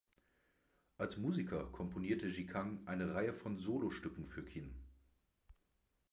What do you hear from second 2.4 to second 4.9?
Kang eine Reihe von Solostücken für Qin.